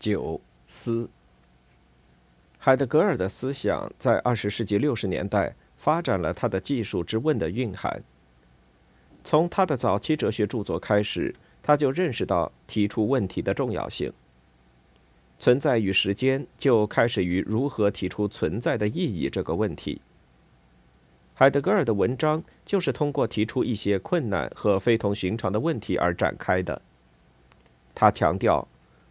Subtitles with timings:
[0.00, 1.08] 九思。
[2.58, 8.02] 海德格尔的思想在二十世纪六十年代发展了他的技术之问的蕴含。
[9.22, 14.10] 从他的早期哲学著作开始，他就认识到提出问题的重要性。
[15.38, 20.00] 存在与时间就开始于如何提出存在的意义这个问题。
[21.34, 26.80] 海德格尔的文章就是通过提出一些困难和非同寻常的问题而展开的。
[27.94, 28.66] 他强调。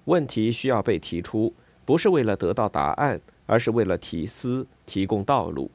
[0.05, 1.53] 问题需要被提出，
[1.85, 5.69] 不是为了得到答案，而是为了提思、提供道路。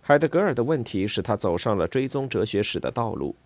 [0.00, 3.36] 海德格尔的问题使他走上了追踪哲学史的道路。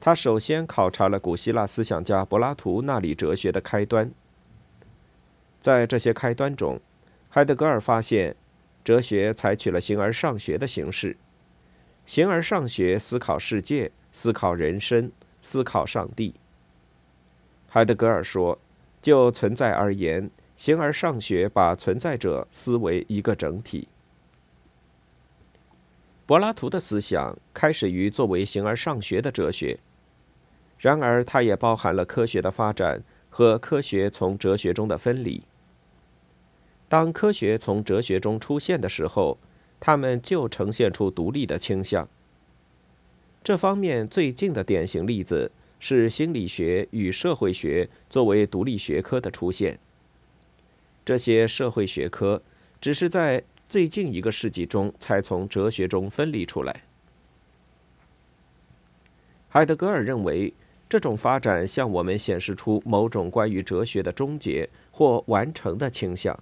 [0.00, 4.10] 他首先考察了古希腊思想家柏拉图那里哲学的开端。
[5.60, 6.80] 在这些开端中，
[7.28, 8.36] 海德格尔发现，
[8.82, 11.16] 哲学采取了形而上学的形式。
[12.06, 16.34] 形而上学思考世界，思考人生，思考上帝。
[17.74, 18.56] 海德格尔说
[19.02, 23.88] ：“就存在而言，形而上学把存在者思为一个整体。”
[26.24, 29.80] 柏拉图的思想开始于作为形而上学的哲学，
[30.78, 35.42] 然而它也包含了科学的发展和科学从哲学中的分离。
[36.88, 39.36] 当科学从哲学中出现的时候，
[39.80, 42.08] 它们就呈现出独立的倾向。
[43.42, 45.50] 这方面最近的典型例子。
[45.78, 49.78] 是心理学与社会学作为独立学科的出现。
[51.04, 52.42] 这些社会学科
[52.80, 56.82] 只是在最近一个世纪中才从哲学中分离出来。
[59.48, 60.52] 海德格尔认为，
[60.88, 66.38] 这种发展向我们显示出某种关于哲学的终结或完成的倾向。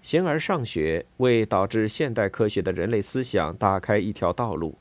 [0.00, 4.76] 形而上学为导致现代科学的人类思想打开一条道路。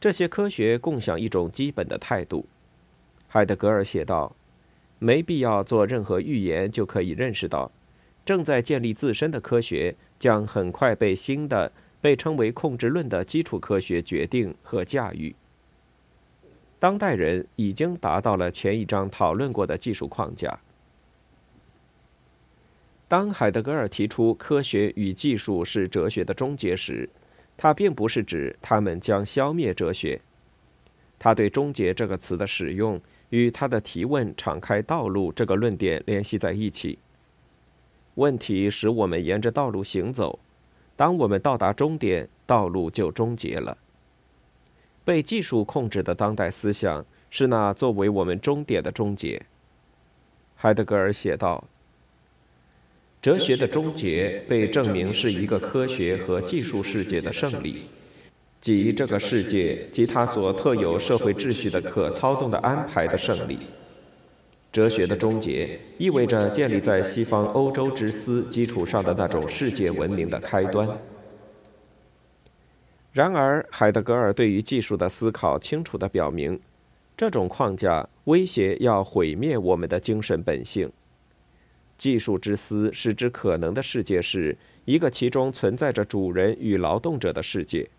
[0.00, 2.46] 这些科学共享一种基本的态度，
[3.28, 4.34] 海德格尔写道
[4.98, 7.70] ：“没必要做任何预言，就可以认识到，
[8.24, 15.34] 正在建立自身的科学将很快被新的被称为控制论的基础科学决定和驾驭。
[16.78, 20.60] 当代人已经达到了前一章讨论过的技术框架。
[23.06, 27.06] 当海德格尔提出科学与技术是哲学的终结时。”
[27.62, 30.18] 他并不是指他们将消灭哲学，
[31.18, 32.98] 他对“终结”这个词的使用
[33.28, 36.98] 与他的提问敞开道路这个论点联系在一起。
[38.14, 40.38] 问题使我们沿着道路行走，
[40.96, 43.76] 当我们到达终点，道路就终结了。
[45.04, 49.42] 被技术控制的当代思想是那作为我们终点的终结。
[50.56, 51.62] 海德格尔写道。
[53.22, 57.82] 哲学的终结被证明是一个科学和技术世界的胜利，
[58.62, 63.58] 即这个世界及它所特有社会秩序的可操纵的安排的胜利。
[64.72, 70.88] 哲学的终结意味着建立在西方欧洲之思基础上的那种世界文明的开端。
[73.12, 76.58] 然而，海德格尔对于技术的思考清楚地表明，
[77.18, 80.90] 这种框架威胁要毁灭我们的精神本性。
[82.00, 84.56] 技术之思使之可能的世界是
[84.86, 87.90] 一个其中存在着主人与劳动者的世界。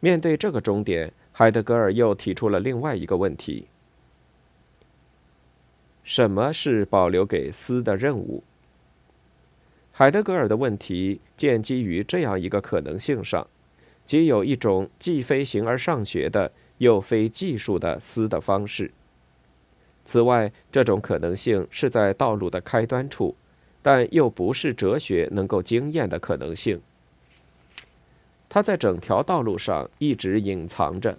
[0.00, 3.66] 面对这个终点，海德格尔又提出了另外一个问题：
[6.02, 8.42] 什么是保留给思的任务？
[9.92, 13.46] 海德格尔的问题建基于这样一个可能性上，
[14.06, 18.90] 即有一种既非形而上学的，又非技术的思的方式。
[20.06, 23.34] 此外，这种可能性是在道路的开端处，
[23.82, 26.80] 但又不是哲学能够经验的可能性。
[28.48, 31.18] 它在整条道路上一直隐藏着。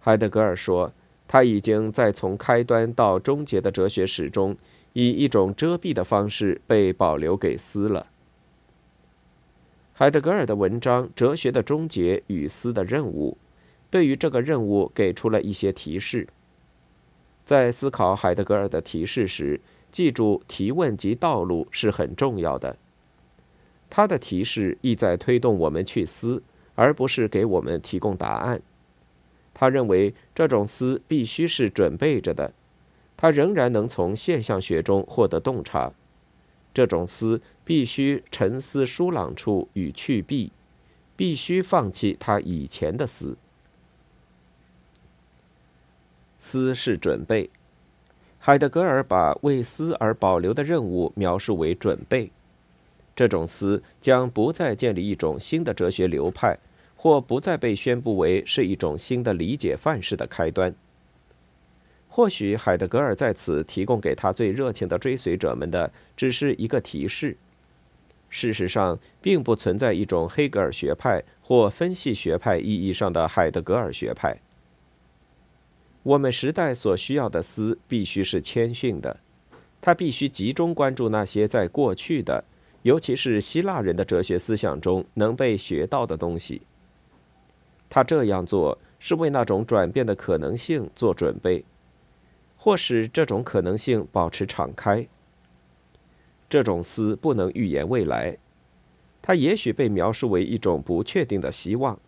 [0.00, 0.92] 海德格尔说，
[1.28, 4.56] 他已经在从开端到终结的哲学史中，
[4.92, 8.08] 以一种遮蔽的方式被保留给思了。
[9.94, 13.38] 海德格尔的文章《哲学的终结与思的任务》，
[13.88, 16.26] 对于这个任务给出了一些提示。
[17.44, 19.60] 在思考海德格尔的提示时，
[19.92, 22.76] 记住提问及道路是很重要的。
[23.90, 26.42] 他的提示意在推动我们去思，
[26.74, 28.60] 而不是给我们提供答案。
[29.52, 32.52] 他认为这种思必须是准备着的，
[33.16, 35.92] 他仍然能从现象学中获得洞察。
[36.72, 40.50] 这种思必须沉思疏朗处与去避，
[41.14, 43.36] 必须放弃他以前的思。
[46.46, 47.48] 思是准备，
[48.38, 52.30] 海德格尔把为思而保留的任务描述为准备。
[53.16, 56.58] 这种思将不再建立一种新的哲学流派，
[56.96, 60.74] 或不再被宣布为是一种新的理解范式的开端。
[62.08, 67.38] 或许海德格尔在此提供给他最热情的追随者们的只是一个提示。
[68.28, 74.36] 事实上，并不存在一种黑格尔学派或分析学派意义上的海德格尔学派。
[76.04, 79.20] 我们时代所需要的思必须是谦逊的，
[79.80, 82.44] 他必须集中关注那些在过去的，
[82.82, 86.60] 尤其是希腊人的哲学思想中能被学到的东西。
[87.88, 91.64] 他这样做是为那种转变的可能性做准备，
[92.58, 95.08] 或使这种可能性保持敞开。
[96.50, 98.36] 这种思不能预言未来，
[99.22, 101.98] 它也许被描述为一种不确定的希望。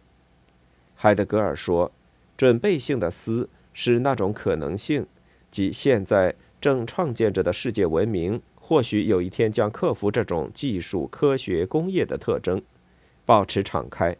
[0.94, 1.90] 海德格尔说，
[2.36, 3.48] 准备性的思。
[3.78, 5.06] 是那种可能性，
[5.50, 12.62] 即现在正创建着的世界文明，或许有一天将克服这种技术、科学、工业的特征，
[13.26, 14.16] 保持敞开。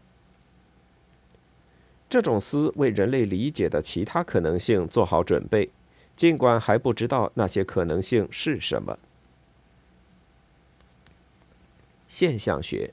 [2.10, 5.70] 这种思为人类理解的其他可能性做好准备，
[6.14, 8.98] 尽管还不知道那些可能性是什么。
[12.06, 12.92] 现象学，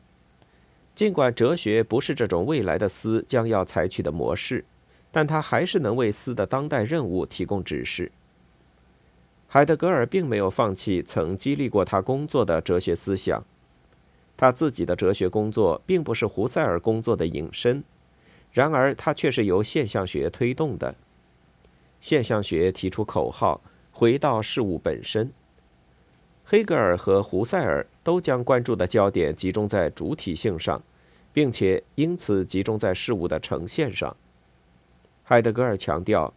[0.95, 4.63] 尽管哲学不是这种未来的思将要采取的模式。
[5.13, 8.11] 但他还是能为斯的当代任务提供指示。
[9.47, 13.43] 海德格尔并没有放弃曾激励过他工作的哲学思想，
[14.35, 17.83] 他自己的哲学工作并不是胡塞尔工作的引申，
[18.51, 20.95] 然而他却是由现象学推动的。
[22.01, 23.61] 现象学提出口号
[23.93, 25.31] ：“回到事物本身。”
[26.43, 30.81] 黑格尔和胡塞尔都将关注的焦点集中在主体性上，
[31.31, 34.17] 并且因此集中在事物的呈现上。
[35.23, 36.33] 海德格尔强调，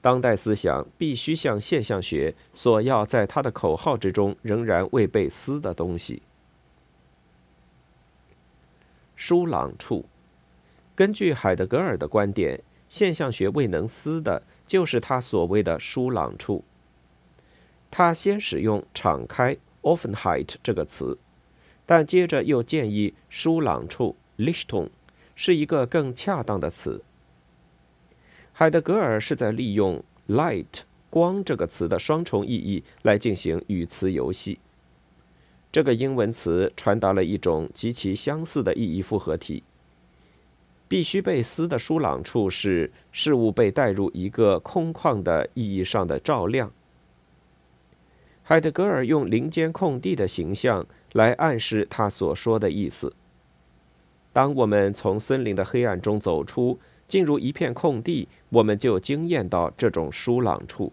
[0.00, 6.22] 当代思想必须像现象学所要，在他的口号之中仍然未被思的东西。
[9.14, 10.06] 疏朗处，
[10.94, 16.64] 根据海德格尔的观点，现象学未能思的，就是他所谓的疏朗处。
[17.90, 21.18] 他先使用“敞开 ”（offenheit） 这个词，
[21.84, 24.88] 但接着又建议“疏朗处 ”（Lichtung）
[25.36, 27.04] 是一个更恰当的词。
[28.62, 34.60] 海德格尔是在利用 “light” 光这个词的双重意义来进行语词游戏。
[35.72, 39.64] 这个英文词传达了一种极其相似的意义复合体。
[40.86, 46.72] 必须被撕的疏朗处是事物被带入一个空旷的意义上的照亮。
[48.44, 53.12] 海德格尔用林间空地的形象来暗示他所说的意思。
[54.32, 56.78] 当我们从森林的黑暗中走出。
[57.12, 60.90] 进入一片空地，我们就惊艳到这种疏朗处。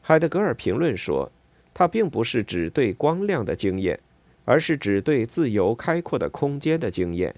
[0.00, 1.32] 海德格尔评论说，
[1.74, 3.98] 他并不是指对光亮的经验，
[4.44, 7.34] 而是指对自由开阔的空间的经验。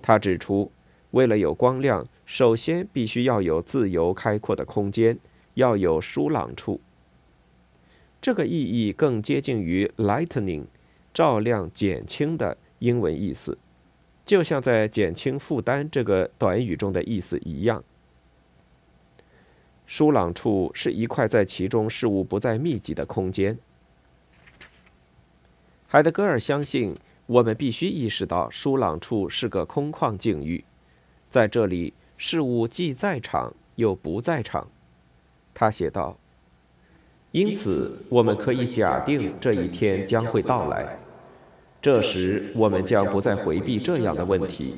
[0.00, 0.70] 他指出，
[1.10, 5.18] 为了有光亮，首先必须要有自由开阔的空间，
[5.54, 6.80] 要有疏朗处。
[8.20, 10.66] 这个意义更接近于 “lightning”，
[11.12, 13.58] 照亮、减轻）的英文意思。
[14.24, 17.82] 就像在减轻负担这个短语中的意思一样，
[19.86, 23.58] 疏朗处是一块在其中事物不再密集的空间。
[25.88, 26.96] 海德格尔相信，
[27.26, 30.64] 我们必须意识到疏朗处是个空旷境域，
[31.28, 34.68] 在这里事物既在场又不在场。
[35.52, 36.16] 他写道
[37.32, 40.96] ：“因此，我们可以假定这一天将会到来。”
[41.82, 44.76] 这时，我们将不再回避这样的问题：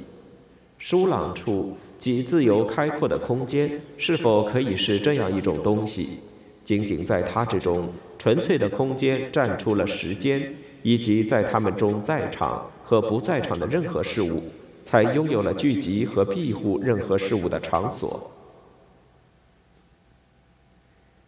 [0.78, 6.20] 疏朗处及自由开阔的空间是否可以是这样一种东西？
[6.64, 14.42] 仅仅在它之中，纯粹的空间占出了时间，以及在它们中在场和不在场的任何事物，
[14.82, 18.30] 才拥有了聚集和庇护任何事物的场所。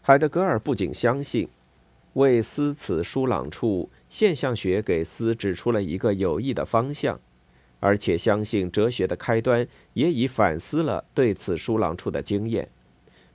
[0.01, 1.47] 海德格尔不仅相信，
[2.17, 3.91] 为思此疏朗处。
[4.09, 7.21] 现象学给斯指出了一个有益的方向，
[7.79, 12.69] 而且相信哲学的开端也已反思了对此疏朗处的经验。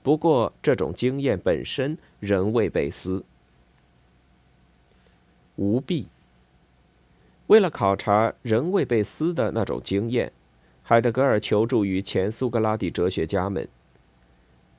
[0.01, 3.23] 不过，这种经验本身仍未被思。
[5.57, 6.07] 无弊。
[7.47, 10.31] 为了考察仍未被思的那种经验，
[10.81, 13.67] 海德格尔求助于前苏格拉底哲学家们。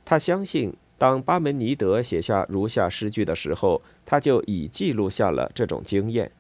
[0.05, 0.75] 他相信。
[1.03, 6.31] 当巴门尼德写下如下诗句的时候，他就已记录下了这种经验。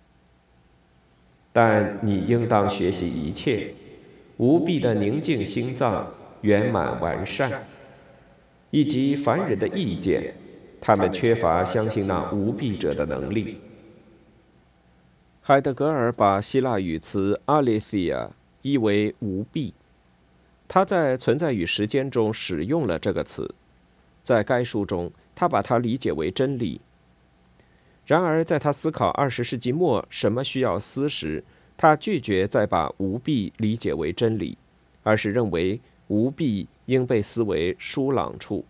[1.52, 3.75] 但你应当学习一切，
[4.37, 7.66] 无比的宁静心脏，圆满完善，
[8.71, 10.33] 以及凡人的意见，
[10.81, 13.59] 他们缺乏相信那无弊者的能力。
[15.40, 18.28] 海德格尔把希腊语词 “aletheia”
[18.62, 19.75] 译为“无弊”，
[20.69, 23.52] 他在《存在与时间》中使用了这个词。
[24.23, 26.81] 在该书中，他把它理解为真理。
[28.05, 31.45] 然而，在他思考二十世纪末什么需要思时，
[31.76, 34.59] 他拒绝再把无弊理解为真理，
[35.02, 38.64] 而是认为无弊应被思为疏朗处。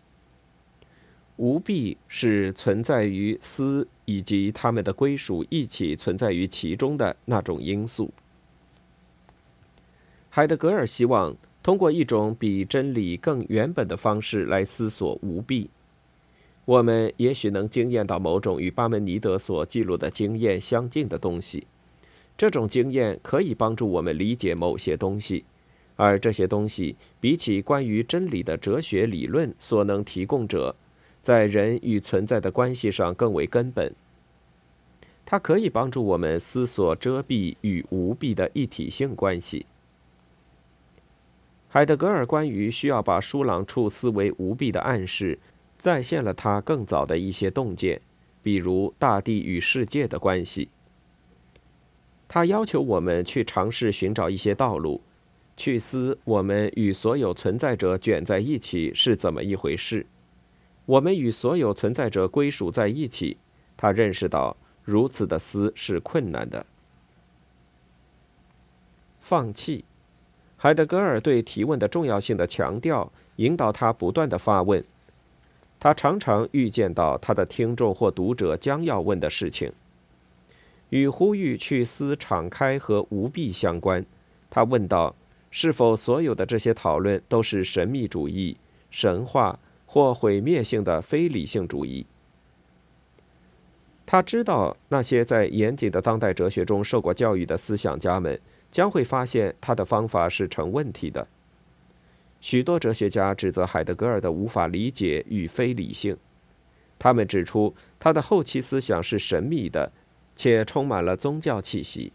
[1.36, 8.12] 无弊是存在于思以及他们的归属一起存在于其中的那种因素。
[10.28, 15.70] 海德格尔希望通过一种比真理更原本的方式来思索无弊。
[16.64, 21.66] 我们也许能经验到某种与巴门尼德所记录的经验相近的东西，
[22.36, 25.44] 这种经验可以帮助我们理解某些东西，
[25.96, 30.74] 而这些东西比起关于真理的哲学理论所能提供者。
[31.22, 33.94] 在人与存在的关系上更为根本。
[35.24, 39.64] 它可以帮助我们思索遮蔽与无蔽的一体性关系。
[41.74, 45.38] 海德格尔关于需要把舒朗处思维无蔽的暗示，
[45.78, 48.02] 再现了他更早的一些洞见，
[48.42, 50.68] 比如大地与世界的关系。
[52.28, 55.00] 他要求我们去尝试寻找一些道路，
[55.56, 60.04] 去思我们与所有存在者卷在一起是怎么一回事。
[60.84, 63.38] 我们与所有存在者归属在一起，
[63.78, 66.66] 他认识到如此的思是困难的。
[69.22, 69.86] 放弃，
[70.62, 74.84] 海德格尔对提问的重要性的强调，引导他不断的发问。
[75.80, 79.72] 他常常预见到他的听众或读者将要问的事情，
[80.90, 84.06] 与呼吁去思敞开和无弊相关。
[84.48, 85.16] 他问道：
[85.50, 88.56] 是否所有的这些讨论都是神秘主义、
[88.88, 89.58] 神话？
[89.84, 92.06] 或毁灭性的非理性主义。
[94.06, 98.40] 他知道那些在严谨的当代哲学中受过教育的思想家们
[98.72, 101.28] 将会发现他的方法是成问题的。
[102.40, 106.16] 许多哲学家指责海德格尔的无法理解与非理性，
[106.98, 109.92] 他们指出他的后期思想是神秘的，
[110.34, 112.10] 且充满了宗教气息。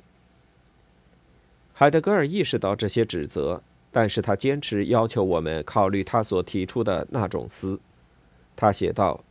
[1.74, 3.62] 海德格尔意识到这些指责。
[3.90, 7.80] 但是他坚持要求我们考虑他所提出的那种思。
[8.56, 9.24] 他写道：“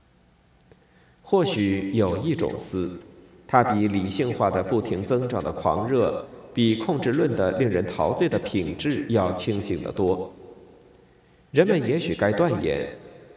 [1.22, 2.98] 或许有一种思，
[3.46, 10.34] 它比理性化的不停增长的狂热，比控制论的令人陶醉的品质要清醒得多。
[11.50, 12.88] 人们也许该断言，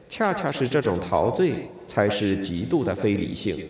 [0.07, 3.69] 恰恰是这种陶醉才是极度的非理性。”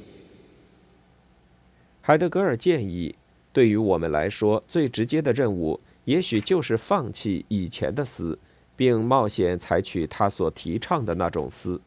[1.99, 3.15] 海德格尔建议，
[3.51, 5.79] 对于我们来说，最直接的任务。
[6.05, 8.37] 也许就是放弃以前的思，
[8.75, 11.81] 并冒险采取他所提倡的那种思。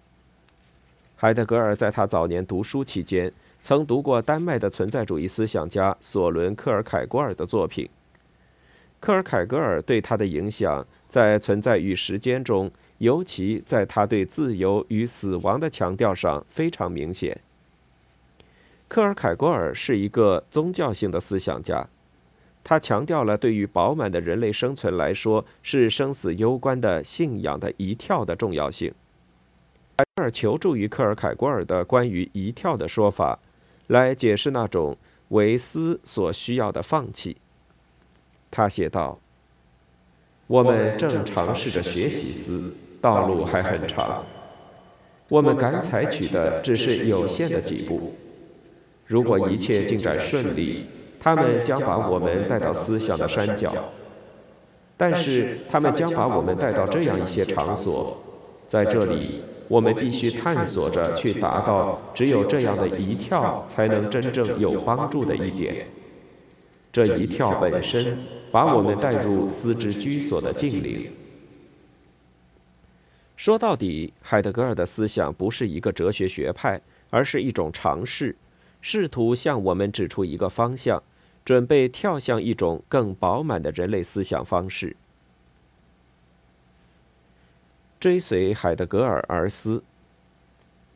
[1.14, 7.88] 海德格尔在他早年读书期间，曾读过丹麦的存在主义思想家索伦·克尔凯郭尔的作品。
[8.98, 17.40] 克尔凯格尔对他的影响，在存在与时间中，尤其在他对自由与死亡的强调上非常明显。
[18.88, 21.88] 克尔凯郭尔是一个宗教性的思想家。
[22.64, 28.92] 他强调了对于饱满的人类生存来说是生死攸关的信仰的一跳的重要性。
[29.96, 33.38] 海德尔求助于克尔凯郭尔的关于一跳的说法，
[33.88, 34.96] 来解释那种
[35.28, 37.36] 为思所需要的放弃。
[38.50, 39.18] 他写道
[40.46, 44.24] ：“我们正尝试着学习思，道路还很长。
[45.28, 48.14] 我们敢采取的只是有限的几步。
[49.06, 50.86] 如果一切进展顺利。”
[51.24, 53.72] 他们将把我们带到思想的山脚，
[54.96, 58.20] 但是他们将把我们带到这样一些场所，
[58.72, 65.88] 在这里，我们必须探索着去达到只有这样的一跳才能真正有帮助的一点。
[66.90, 68.16] 这一跳本身
[68.50, 71.10] 把我们带入思之居所的境里。
[73.36, 78.34] 说到底，海德格尔的思想不是一个哲学学派，而是一种尝试，
[78.80, 81.02] 试图向我们指出一个方向。
[81.44, 84.96] 准备跳向一种更饱满的人类思想方式，
[88.02, 89.80] 追随海德格尔而思。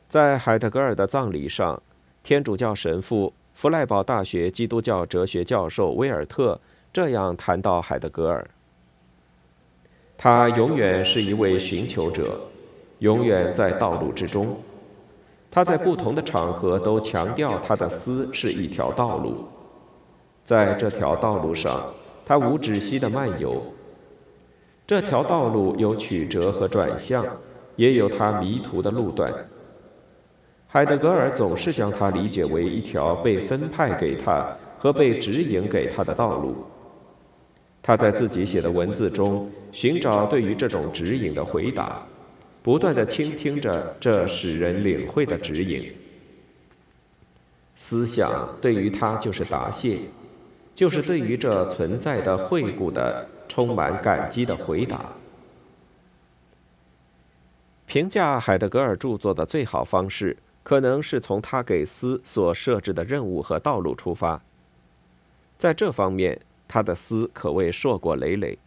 [0.08, 1.80] 在海德格尔的葬礼上，
[2.24, 6.60] 天主教神父、弗赖堡大学基督教哲学教授威尔特
[6.92, 8.44] 这样谈到海德格尔：
[10.18, 12.40] 他永远是一位寻求者，
[12.98, 14.60] 永远在道路之中。
[15.48, 19.46] 他在不同的场合都强调他的思是一条道路。
[20.44, 21.94] 在这条道路上，
[22.24, 23.62] 他无止息地漫游。
[24.86, 27.26] 这条道路有曲折和转向，
[27.74, 29.32] 也有它迷途的路段。
[30.68, 34.46] 海德格尔总是将它理解为一条被分派给他
[34.78, 36.54] 和被指引给他的道路。
[37.82, 42.02] 他在自己写的文字中寻找对于这种指引的回答。
[42.62, 45.94] 不断的倾听着这使人领会的指引。
[47.76, 49.98] 思想对于他就是答谢，
[50.74, 55.12] 就是对于这存在的惠顾的充满感激的回答。
[57.86, 64.42] 评价海德格尔著作的最好方式，可能是从他给思所设置的任务和道路出发。
[65.56, 68.58] 在这方面，他的思可谓硕果累累，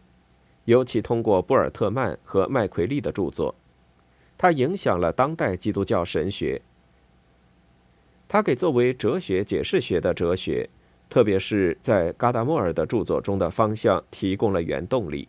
[0.64, 3.54] 尤其通过布尔特曼和麦奎利的著作，
[4.38, 6.62] 他影响了当代基督教神学。
[8.26, 10.70] 他给作为哲学解释学的哲学，
[11.10, 15.28] 特别是在嘎达莫尔的著作中的方向提供了原动力。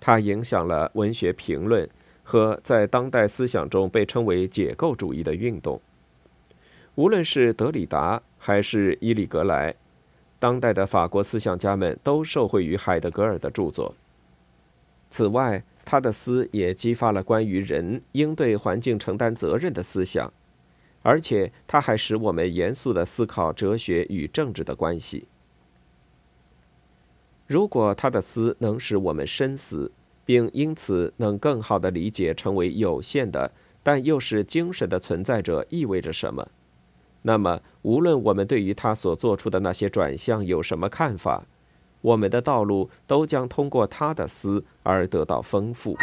[0.00, 1.88] 它影响了文学评论
[2.24, 5.80] 和在当代思想中被称为解构主义的运动。
[6.96, 9.74] 无论是德里达还是伊里格莱，
[10.40, 13.94] 当代的法国思想家们都受惠于海德格尔的著作。
[15.08, 20.32] 此外，他的诗也激发了关于人应对环境承担责任的思想。
[21.02, 25.26] 而且，它还使我们严肃地思考哲学与政治的关系。
[27.46, 29.92] 如果他的思能使我们深思，
[30.24, 33.50] 并因此能更好地理解成为有限的
[33.82, 36.48] 但又是精神的存在者意味着什么，
[37.22, 41.44] 那么，无论我们对于他所做出的那些转向有什么看法，
[42.00, 45.96] 我们的道路都将通过他的思而得到丰富。